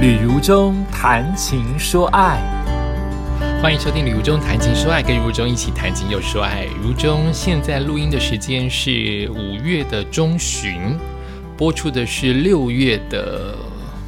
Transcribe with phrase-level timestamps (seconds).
[0.00, 2.40] 旅如中谈情说爱，
[3.60, 6.66] 欢迎收听《旅如中谈情说爱》，跟如中一起谈情又说爱。
[6.82, 10.98] 如中现在录音的时间是五月的中旬，
[11.54, 13.54] 播出的是六月的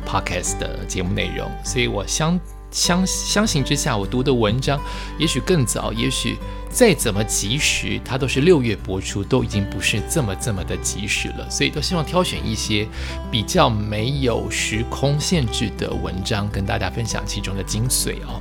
[0.06, 2.40] podcast 的节目内容，所以我相
[2.72, 4.80] 相相形之下，我读的文章
[5.18, 6.36] 也许更早，也许
[6.70, 11.48] 再怎么及时，它都是六月播出，都已经不是这么这么的及时了。
[11.50, 12.88] 所以都希望挑选一些
[13.30, 18.40] 比较没有时空限制的文章，跟大家分享其中的精髓哦。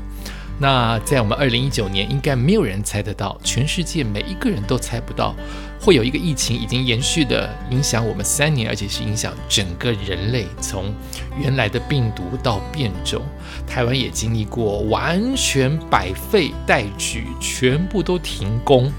[0.61, 5.35] 那在我们二零一九年，应该没有人猜得到，全世界每一个人都猜不到，
[5.79, 10.93] 会有一个疫情已经延续的影响我们三年，而且是影响整个人类，从
[11.35, 13.23] 原来的病毒到变种。
[13.65, 18.93] 台湾也经历过完全百废待举，全部都停工。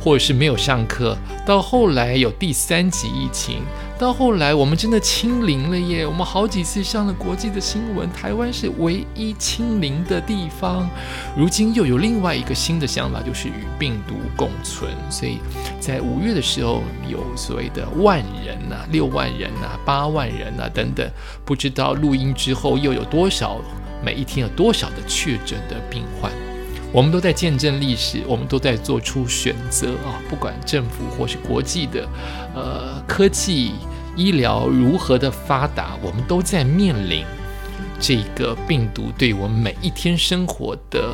[0.00, 3.62] 或者是没有上课，到后来有第三级疫情，
[3.98, 6.06] 到后来我们真的清零了耶！
[6.06, 10.88] 我们好几次上了国际的新闻，台湾是唯一清零的地方。
[11.36, 14.92] 如今又有另外一个新的想法，就是与病毒共存。
[15.10, 15.38] 所以
[15.80, 21.10] 在五月的时候，有所谓的万人呐、六万人呐、八万人呐等等，
[21.44, 23.56] 不知道录音之后又有多少，
[24.04, 26.30] 每一天有多少的确诊的病患。
[26.90, 30.16] 我们都在见证历史，我们都在做出选择啊！
[30.30, 32.08] 不管政府或是国际的，
[32.54, 33.74] 呃，科技、
[34.16, 37.24] 医疗如何的发达，我们都在面临
[38.00, 41.12] 这个病毒对我们每一天生活的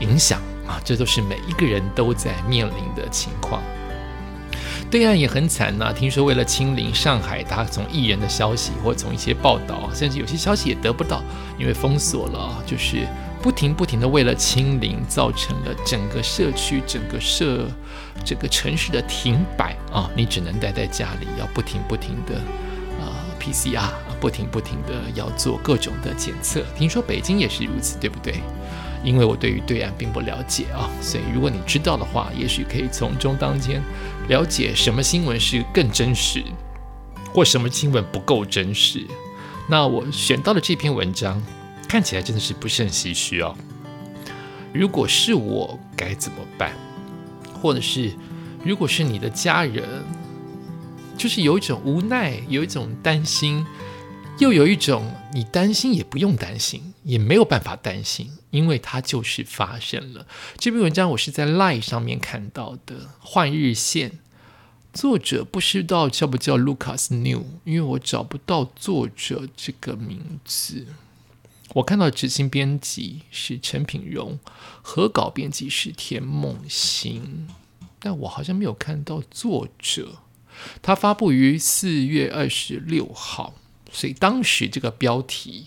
[0.00, 0.78] 影响啊！
[0.84, 3.62] 这都是每一个人都在面临的情况。
[4.90, 11.22] 对岸也很惨呐，听说为了清零，上海他从艺人的消息或从一些报道，甚至有些消息也得不到，
[11.58, 13.06] 因为封锁了，就是。
[13.40, 17.68] 不停不停的为了清零，造成了整个社区、整个社、
[18.24, 20.10] 整个城市的停摆啊！
[20.16, 22.36] 你只能待在家里，要不停不停的
[23.00, 23.88] 啊 PCR，
[24.20, 26.64] 不停不停的要做各种的检测。
[26.76, 28.40] 听说北京也是如此，对不对？
[29.04, 33.80] 因为我对于对岸并不了解啊，所以如果你知道的话，也许可以从中当间
[34.28, 36.42] 了解什么新闻是更真实，
[37.32, 39.06] 或什么新闻不够真实。
[39.68, 41.40] 那我选到了这篇文章。
[41.88, 43.56] 看起来真的是不胜唏嘘哦。
[44.74, 46.72] 如果是我该怎么办？
[47.54, 48.12] 或者是
[48.62, 50.04] 如果是你的家人，
[51.16, 53.66] 就是有一种无奈，有一种担心，
[54.38, 60.26] 又有一种你担心也不用担心，也没有办法担心，因为它就是发生了。
[60.58, 64.10] 这篇文章我是在 Line 上面看到的，《换日线》
[64.92, 70.86] 作者不知道叫不叫 Lucas New，因为我找不到作者这个名字。
[71.74, 74.38] 我看到执行编辑是陈品荣，
[74.80, 77.46] 合稿编辑是田梦欣，
[77.98, 80.20] 但我好像没有看到作者。
[80.82, 83.54] 他发布于四月二十六号，
[83.92, 85.66] 所以当时这个标题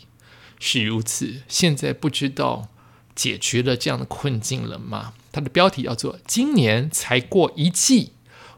[0.59, 1.44] 是如此。
[1.47, 2.68] 现在不知道
[3.16, 5.13] 解决了这样的困境了吗？
[5.31, 8.13] 他的标题叫做“今年才过一季，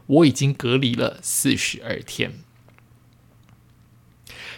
[0.06, 2.40] 我已经隔离了四十二天”。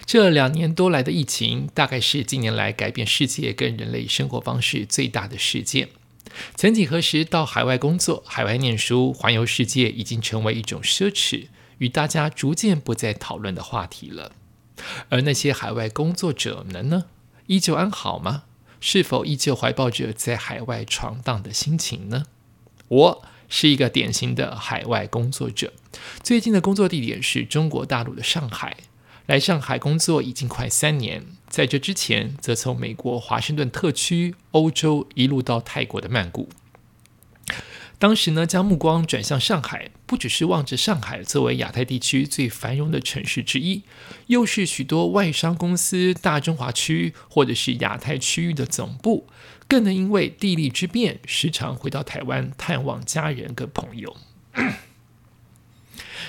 [0.06, 5.88] 这两年多来的疫情，大概是近年来改变世界跟人类生活方式最大的事件。
[6.54, 14.30] 曾几何时，到海外工作、海外念书、环游世界，已经成为一种奢侈，与大家逐渐不再讨论的话题了。
[15.08, 17.06] 而那些海外工作者们呢？
[17.48, 18.44] 依旧安好吗？
[18.78, 22.26] 是否依旧怀抱着在海外闯荡的心情呢？
[22.86, 25.72] 我是一个典型的海外工作者，
[26.22, 28.76] 最近的工作地点是中国大陆的上海。
[29.26, 36.48] 来上海工作已经快三年，在这之前，则从美国华盛顿特区、欧洲一路到泰国的曼谷。
[37.98, 43.82] 当时呢，将目光转向上海，不只是望着上海作为亚太地区最繁荣的城市之一，
[44.26, 49.26] 又是许多外商公司大中华区或者是亚太区域的总部，
[49.66, 54.16] 更能因为地利之便，时常回到台湾探望家人跟朋友。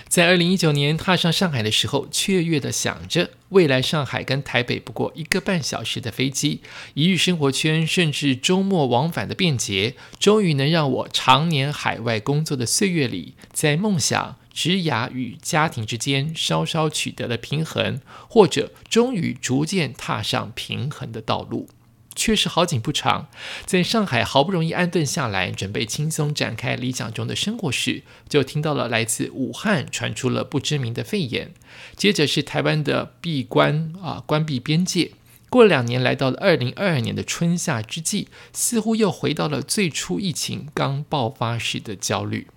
[0.07, 6.61] 在二零一九年踏上上海的时候，雀跃的想着未来上海跟台北不过一个半小时的飞机，
[6.93, 21.69] 一日生活圈甚至周末往返的便捷，终于能让我常年海外工作的岁月里，在梦想、职涯与家庭之间稍稍取得了平衡，或者终于逐渐踏上平衡的道路。
[22.17, 23.27] 确实好景不长，
[23.67, 31.53] 在上海好不容易安顿下来，准备轻松展开理想中的生活时，就听到了来自武汉传出了不知名的肺炎，
[31.95, 35.11] 接着是台湾的闭关啊，关闭边界。
[35.49, 42.47] 过了两年，来到了二零二二年的春夏之际，似乎又回到了最初疫情刚爆发时的焦虑。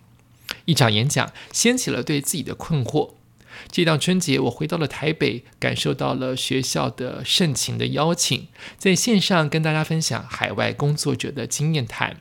[0.64, 3.10] 一场演讲掀起了对自己的困惑。
[3.70, 8.48] 这档春节，我回到了台北，感受到了学校的盛情的邀请，
[8.78, 12.20] 在线上跟大家分享海外工作者的经验谈。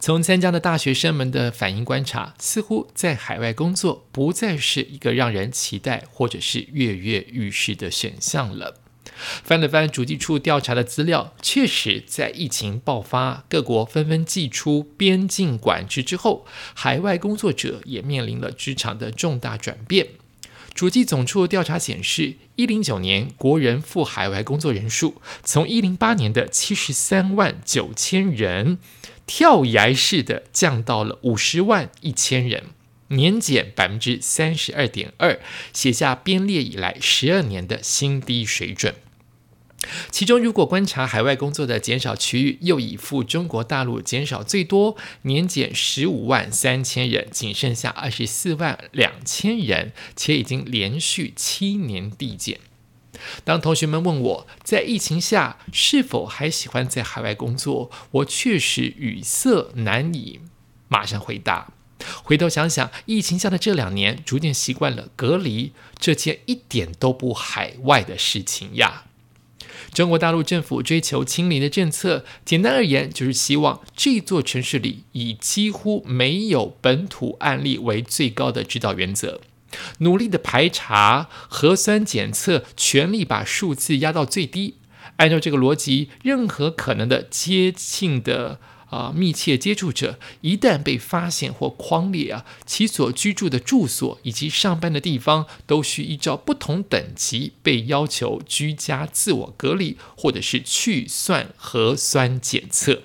[0.00, 8.80] 从参加的大学生们的反应观察，似乎在海外工作不再是一个让人期待或者是跃跃欲试的选项了。
[9.42, 20.08] 翻了翻主计处调查的资料，确实在疫情爆发、各国纷纷祭出边境管制之后，海外工作者也面临了职场的重大转变。
[20.74, 28.78] 主计总处调查显示，一零九年国人赴海外工作人数从一零八年的七十三万九千人。
[29.30, 32.64] 跳崖式的降到了五十万一千人，
[33.08, 35.38] 年减百分之三十二点二，
[35.74, 38.94] 写下编列以来十二年的新低水准。
[40.10, 52.60] 其中，如果观察海外工作的减少区域，又以赴中国大陆减少最多，年减十五万三千人，仅剩下二十四万两千人，且已经连续七年递减。
[53.44, 60.40] 当同学们问我在疫情下是否还喜欢在海外工作，我确实语塞难以
[60.86, 61.72] 马上回答。
[62.22, 69.06] 回头想想，疫情下的这两年，逐渐习惯了隔离这件一点都不海外的事情呀。
[69.92, 79.40] 中国大陆政府追求清零的政策，简单而言就是希望这座城市里以几乎没有本土案例为最高的指导原则。
[79.98, 84.76] 努力的排查核酸检测，全力把数字压到最低。
[85.16, 103.02] 按照这个逻辑，任何可能的接近的啊密切接触者，一旦被发现或框列啊，其所居住的住所以及上班的地方，都需依照不同等级被要求居家自我隔离，或者是去算核酸检测。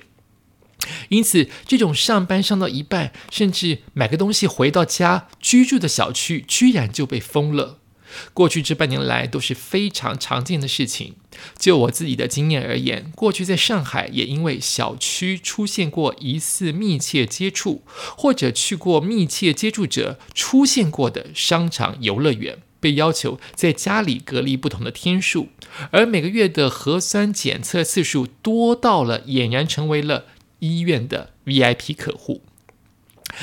[1.07, 7.79] 因此，这种上班上到一半，甚至买个东西回到家居住的小区，居然就被封了。
[8.33, 11.15] 过去这半年来都是非常常见的事情。
[11.57, 17.83] 就我自己的经验而言，过去在上海也因为小区出现过疑似密切接触，
[18.15, 25.49] 或者去过密切接触者出现过的商场、游乐园，被要求在家里隔离不同的天数，
[25.91, 30.25] 而每个月的核酸检测次数多到了，俨然成为了。
[30.59, 32.41] 医院的 VIP 客户。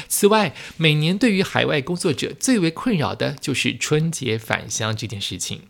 [0.08, 5.62] 此外，每年对于海外工作者最为困扰的就是春节返乡这件事情。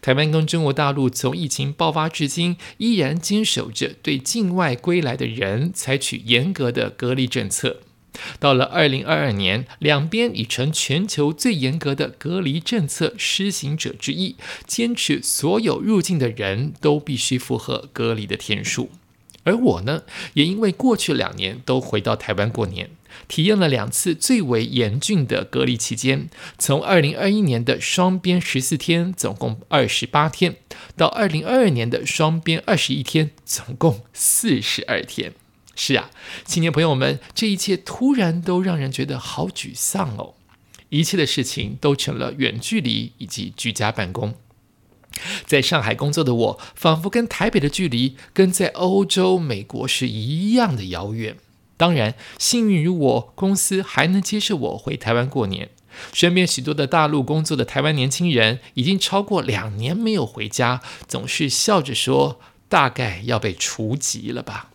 [0.00, 7.80] 台湾跟中国大陆从疫情爆发至今，依然坚守着对境外归来的人采取严格的隔离政策。
[8.38, 14.36] 到了二零二二年，两边已成全球最严格的隔离政策施行者之一，
[14.68, 18.90] 坚持所有入境的人都必须符合隔离的天数。
[19.44, 20.02] 而我呢，
[20.34, 22.90] 也因为过去两年都回到台湾过年，
[23.28, 26.28] 体验了两次最为严峻的隔离期间。
[26.58, 30.56] 从二零二一年的双边十四天，总共二十八天，
[30.96, 35.32] 到二零二二年的双边二十一天，总共四十二天。
[35.76, 36.10] 是啊，
[36.44, 40.34] 青年朋友们，这一切突然都让人觉得好沮丧哦！
[40.88, 44.34] 一切的事情都成了远距离以及居家办公。
[45.46, 51.36] 在上海工作的我，仿佛跟台北的距离跟在欧洲、美国是一样的遥远。
[51.76, 55.70] 当然，幸运于我，公司还能接受我回台湾过年。
[56.12, 64.70] 身边许多的大陆工作的台湾年轻人，已经超过两年没有回家，总是笑着说：“大概要被除籍了吧。”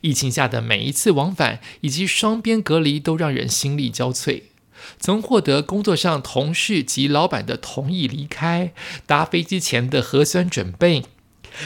[0.00, 4.42] 疫情下的每一次往返以及双边隔离，都让人心力交瘁。
[4.98, 8.72] 从获得工作上同事及老板的同意离开，
[9.06, 11.04] 搭飞机前的核酸准备，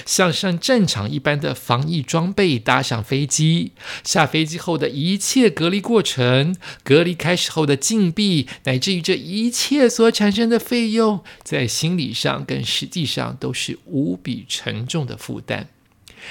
[0.07, 3.73] 像上战场一般的防疫装备搭上飞机，
[4.05, 15.69] 下飞机后的一切隔离过程，隔离开始后的禁闭，乃至于这一切所产生的费用，在心理上跟实际上都是无比沉重的负担。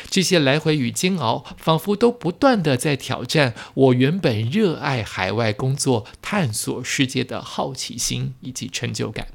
[0.10, 9.28] 这些来回与煎熬，仿佛都不断的在挑战我原本热爱海外工作、探索世界的好奇心以及成就感。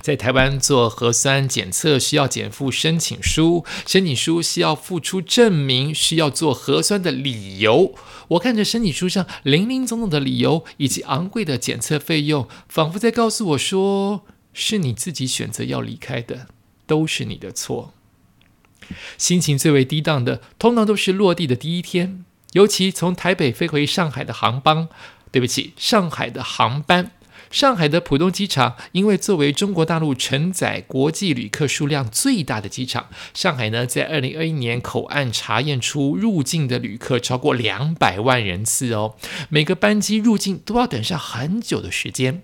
[0.00, 7.94] 在台湾做核酸检测需要减负申请书，申请书需要付出证明，需要做核酸的理由。
[8.30, 16.48] 我看着申请书上林林总总的理由以及昂贵的检测费用，仿佛在告诉我说：是你自己选择要离开的，
[16.88, 17.94] 都是你的错。
[19.18, 24.88] 心情最为低档的，通常都是落地的第一天，尤其从台北飞回上海的航班。
[25.32, 27.12] 对不起，上海的航班，
[27.52, 39.14] 上海的浦东机场，因为作为中国大陆承载国际旅客数量最大的机场，上海呢，在二零二一年口岸查验出入境的旅客超过两百万人次哦，
[39.50, 42.42] 每个班机入境都要等上很久的时间。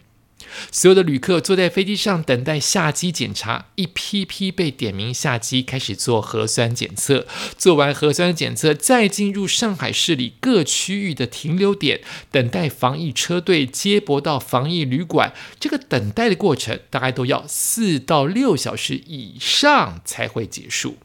[0.71, 7.27] 所有的旅客坐在飞机上等待下机检查，一批批被点名下机，开始做核酸检测。
[7.57, 12.01] 做完核酸检测，再进入上海市里各区域的停留点，
[12.31, 15.33] 等待防疫车队接驳到防疫旅馆。
[15.59, 20.97] 这个等待的过程大概都要四到六小时以上才会结束。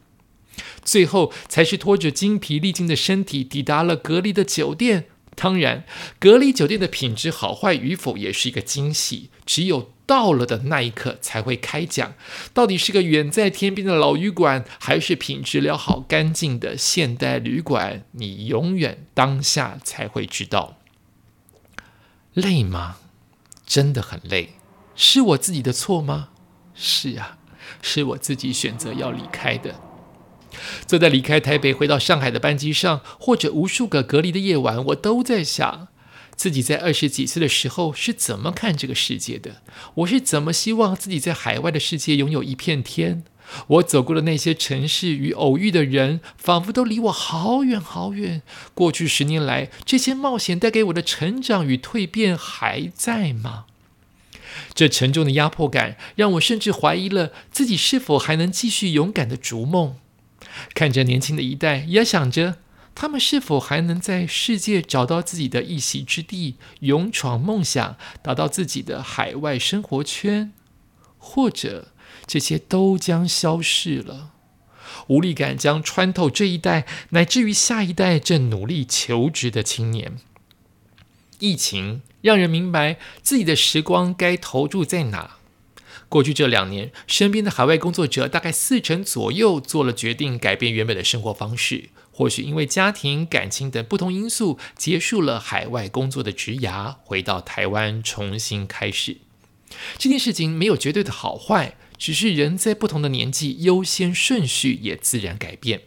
[0.83, 5.05] 最后才是拖着精疲力尽的身体抵达了隔离的酒店。
[5.43, 5.83] 当然，
[6.19, 9.31] 隔离酒店的品质好坏与否也是一个惊喜。
[9.43, 12.13] 只有到了的那一刻才会开奖，
[12.53, 18.03] 到底是个远在天边的老旅馆，还是品质良好、干净的现代旅馆？
[18.11, 20.77] 你永远当下才会知道。
[22.35, 22.97] 累吗？
[23.65, 24.51] 真的很累。
[24.95, 26.29] 是我自己的错吗？
[26.75, 27.39] 是啊，
[27.81, 29.81] 是我自己选择要离开的。
[30.85, 35.87] 坐在离开台北回到上海的班机上，或者无数个隔离的夜晚，我都在想，
[36.35, 39.61] 自己在二十几岁的时候是怎么看这个世界的？
[39.95, 43.23] 我是怎么希望自己在海外的世界拥有一片天？
[43.67, 48.41] 我走过的那些城市与偶遇的人，仿佛都离我好远好远。
[48.73, 53.65] 过去十年来，这些冒险带给我的成长与蜕变还在吗？
[54.73, 59.97] 这沉重的压迫感，让我甚至怀疑了自己是否还能继续勇敢的逐梦。
[60.73, 62.57] 看着年轻的一代，也想着
[62.93, 70.51] 他们是否还能在世界找到自己的一席之地，勇闯梦想，达到自己的海外生活圈，
[71.17, 71.89] 或者
[72.25, 74.31] 这些都将消逝了。
[75.07, 80.17] 无力感将穿透这一代，乃至于下一代正努力求职的青年。
[81.39, 85.37] 疫情让人明白自己的时光该投注在哪。
[86.11, 91.85] 过去这两年，身边的海外工作者大概四成左右做了决定，改变原本的生活方式。
[92.11, 99.19] 或许因为家庭、感情等不同因素，结束了海外工作的职涯，回到台湾重新开始。
[99.97, 105.83] 这件事情没有绝对的好坏，只是人在不同的年纪，优先顺序也自然改变。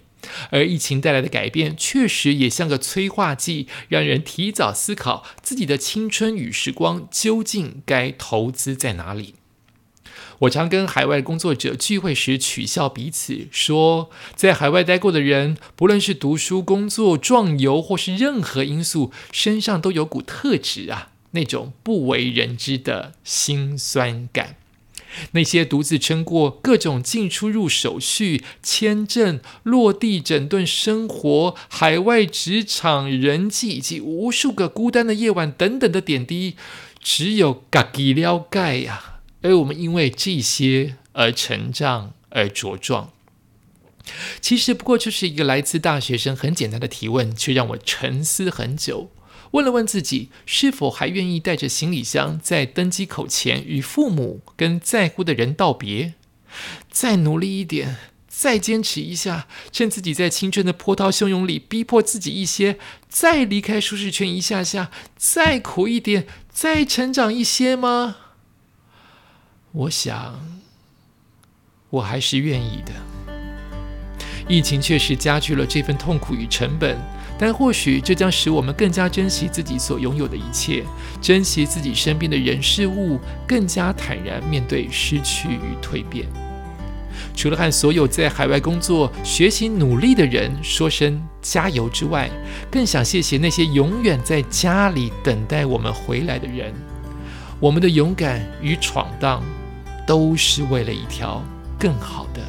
[0.48, 9.34] 而疫情带来的改变，确实也像个催化剂，让人提早思考自己的青春与时光究竟该投资在哪里。
[10.40, 24.56] 我常跟海外工作者聚会时取笑彼此，说在海外待过的人，不论是读书、工作、壮游，或是任何因素，身上都有股特质啊，那种不为人知的辛酸感。
[25.30, 36.56] 那些独自撑过各种进出入手续、签证、落地整顿生活、海外职场人际以及无数个孤单的夜晚等等的点滴，
[37.00, 39.13] 只有嘎吉了盖呀。
[39.44, 43.12] 而我们因为这些而成长而茁壮，
[44.40, 49.10] 其实不过就是一个来自大学生很简单的提问，却让我沉思很久。
[49.50, 56.14] 问了问自己，是否还愿意带着行李箱在登机口前与父母跟在乎的人道别？
[56.90, 57.96] 再努力一点，
[58.26, 62.78] 再坚持一下，趁自己在青春的波涛汹涌里逼迫自己一些，
[63.10, 68.16] 再离开舒适圈一下下，再苦一点，再成长一些吗？
[69.76, 70.40] 我想，
[71.90, 72.92] 我还是愿意的。
[74.46, 76.96] 疫情确实加剧了这份痛苦与成本，
[77.36, 80.84] 但或许这将使我们更加珍惜自己所拥有的一切，
[81.20, 86.24] 珍惜自己身边的人事物，更加坦然面对失去与蜕变。
[87.34, 92.30] 除了和所有在海外工作、学习、努力的人说声加油之外，
[92.70, 96.72] 更想谢谢那些永远在家里等待我们回来的人。
[97.58, 99.42] 我们的勇敢与闯荡。
[100.06, 101.42] 都是为了一条
[101.78, 102.42] 更好的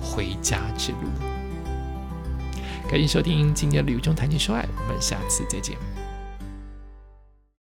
[0.00, 0.98] 回家之路。
[2.90, 5.76] 感谢收听今天的旅中谈情说爱，我们下次再见。